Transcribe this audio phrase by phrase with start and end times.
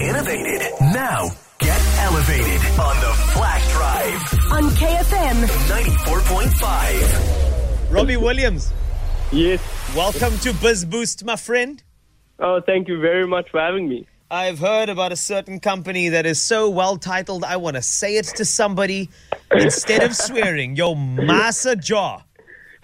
[0.00, 0.62] innovated.
[0.92, 4.22] Now get elevated on the Flash Drive.
[4.52, 5.46] on KFM.
[5.68, 7.90] 94.5.
[7.92, 8.72] Robbie Williams,
[9.32, 9.60] Yes.
[9.96, 11.82] welcome to Biz Boost, my friend.
[12.40, 14.06] Oh, thank you very much for having me.
[14.30, 18.16] I've heard about a certain company that is so well titled, I want to say
[18.16, 19.10] it to somebody
[19.52, 20.74] instead of swearing.
[20.76, 22.24] Yo, Ma Se Jar.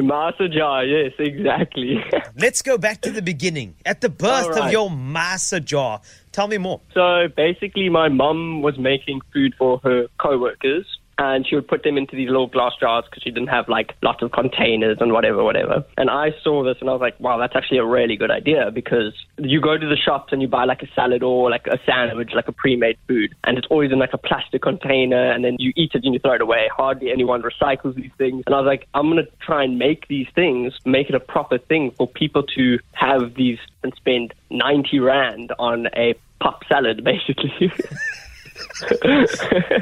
[0.01, 2.03] Massa Jaw, yes, exactly.
[2.37, 3.75] Let's go back to the beginning.
[3.85, 6.01] At the birth All of your Ma Se Jar.
[6.33, 6.81] Tell me more.
[6.95, 10.87] so basically, my mum was making food for her co-workers,
[11.21, 13.95] and she would put them into these little glass jars because she didn't have like
[14.03, 15.85] lots of containers and whatever, whatever.
[15.99, 18.71] And I saw this, and I was like, wow, that's actually a really good idea
[18.73, 21.79] because you go to the shops and you buy like a salad or like a
[21.85, 25.57] sandwich, like a pre-made food, and it's always in like a plastic container, and then
[25.59, 26.71] you eat it and you throw it away.
[26.75, 28.43] Hardly anyone recycles these things.
[28.47, 31.59] And I was like, I'm gonna try and make these things, make it a proper
[31.59, 37.71] thing for people to have these and spend 90 rand on a pop salad, basically.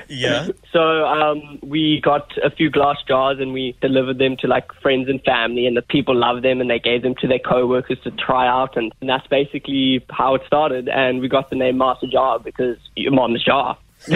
[0.08, 0.48] Yeah.
[0.72, 5.08] So um, we got a few glass jars and we delivered them to like friends
[5.08, 8.10] and family, and the people loved them and they gave them to their co-workers to
[8.12, 10.88] try out, and, and that's basically how it started.
[10.88, 13.76] And we got the name Ma Se Jar because your mom's jar.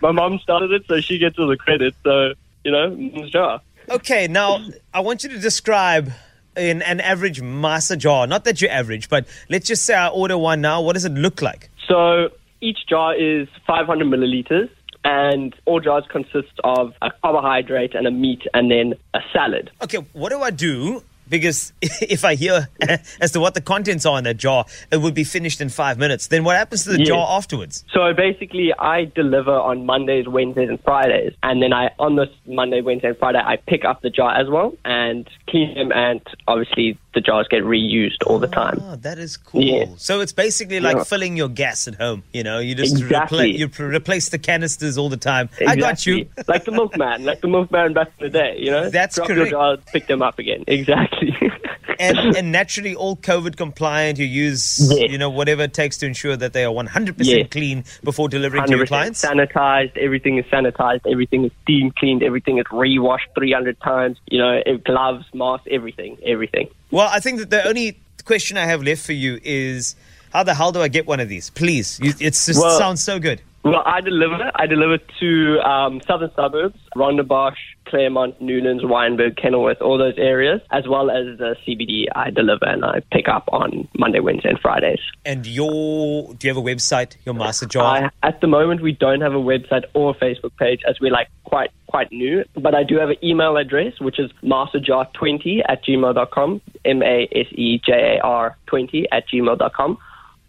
[0.00, 1.94] My mom started it, so she gets all the credit.
[2.04, 3.60] So you know, mom's jar.
[3.88, 6.12] Okay, now I want you to describe
[6.56, 8.26] in an average Ma Se Jar.
[8.26, 10.80] Not that you're average, but let's just say I order one now.
[10.82, 11.70] What does it look like?
[11.92, 12.30] So
[12.62, 14.70] each jar is 500 milliliters,
[15.04, 19.70] and all jars consist of a carbohydrate and a meat, and then a salad.
[19.82, 21.02] Okay, what do I do?
[21.28, 22.68] Because if I hear
[23.20, 25.98] as to what the contents are in that jar, it would be finished in five
[25.98, 26.28] minutes.
[26.28, 27.08] Then what happens to the Yes.
[27.08, 27.84] jar afterwards?
[27.92, 32.80] So basically, I deliver on Mondays, Wednesdays, and Fridays, and then I on this Monday,
[32.80, 36.98] Wednesday, and Friday, I pick up the jar as well and clean them, and obviously
[37.14, 38.78] the jars get reused all the time.
[38.82, 39.62] Oh, that is cool.
[39.62, 39.84] Yeah.
[39.96, 41.04] So it's basically like Yeah.
[41.04, 42.22] filling your gas at home.
[42.32, 43.52] You know, you just Exactly.
[43.52, 45.50] repla- you replace the canisters all the time.
[45.66, 46.26] I got you.
[46.48, 48.56] Like the milkman, like the milkman back in the day.
[48.58, 49.50] You know, That's Drop correct.
[49.50, 50.64] Your jars, pick them up again.
[50.66, 51.34] Exactly.
[51.98, 54.18] and, and naturally, all COVID compliant.
[54.18, 55.10] You use, Yes.
[55.10, 58.76] you know, whatever it takes to ensure that they are 100% clean before delivering to
[58.76, 59.24] your clients.
[59.24, 59.96] sanitized.
[59.96, 61.00] Everything is sanitized.
[61.10, 62.22] Everything is steam cleaned.
[62.22, 64.18] Everything is re-washed 300 times.
[64.28, 66.68] You know, eh, gloves, masks, everything, everything.
[66.90, 69.96] Well, I think that the only question I have left for you is
[70.32, 71.50] how the hell do I get one of these?
[71.50, 71.98] Please.
[72.02, 73.40] You, it just Well- sounds so good.
[73.64, 74.50] Well, I deliver.
[74.56, 77.56] I deliver to um, southern suburbs, Rondebosch,
[77.86, 82.06] Claremont, Newlands, Wynberg, Kenilworth, all those areas, as well as the CBD.
[82.12, 84.98] I deliver and I pick up on Monday, Wednesday, and Fridays.
[85.24, 88.10] And your, do you have a website, your Ma Se Jar?
[88.22, 91.12] I, at the moment, we don't have a website or a Facebook page as we're
[91.12, 92.44] like quite quite new.
[92.54, 97.46] But I do have an email address, which is masejar20 at gmail.com, M A S
[97.52, 99.98] E J A R 20 at gmail.com,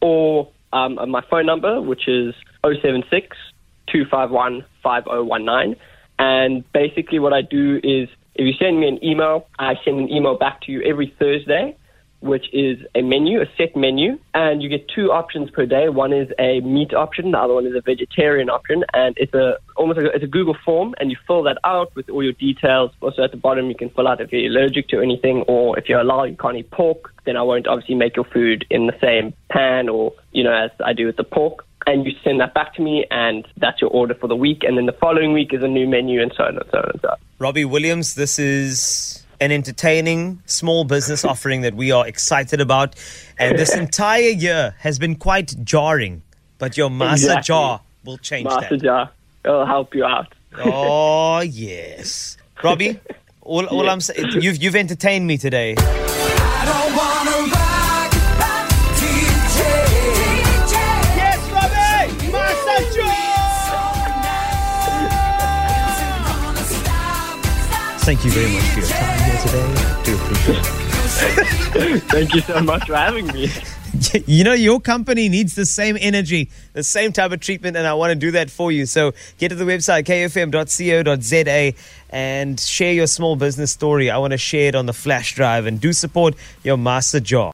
[0.02, 3.38] or um, my phone number, which is 076
[3.88, 5.75] 251 5019.
[6.19, 10.09] And basically, what I do is if you send me an email, I send an
[10.09, 11.75] email back to you every Thursday
[12.23, 15.90] which is a menu, a set menu, and you get two options per day.
[15.90, 19.57] One is a meat option, the other one is a vegetarian option, and it's a
[19.75, 22.31] almost like a, it's a Google form, and you fill that out with all your
[22.31, 22.91] details.
[23.02, 25.90] Also at the bottom, you can fill out if you're allergic to anything, or if
[25.90, 27.13] you're allowed, you can't eat pork.
[27.25, 30.72] Then I won't obviously make your food in the same pan, or you know as
[30.84, 31.66] I do with the pork.
[31.86, 34.64] And you send that back to me, and that's your order for the week.
[34.64, 36.90] And then the following week is a new menu, and so on and so on
[36.92, 37.18] and so on.
[37.40, 42.96] Robbie Williams, this is an entertaining small business offering that we are excited about.
[43.38, 46.22] And this entire year has been quite jarring,
[46.58, 47.44] but your master Exactly.
[47.44, 48.84] jar will change Master that.
[48.84, 49.12] Jar,
[49.44, 50.34] it'll help you out.
[50.60, 52.38] Oh, yes.
[52.64, 53.00] Robbie,
[53.42, 55.76] all, all I'm saying, you've, you've entertained me today.
[68.06, 69.64] Thank you very much for your time here today.
[69.64, 72.03] I do appreciate it.
[72.12, 73.50] Thank you so much for having me.
[74.26, 77.94] you know, your company needs the same energy, the same type of treatment, and I
[77.94, 78.85] want to do that for you.
[78.85, 81.73] So get to the website, kfm.co.za,
[82.09, 84.09] and share your small business story.
[84.09, 87.20] I want to share it on the flash drive and do support your Ma Se
[87.22, 87.52] Jar.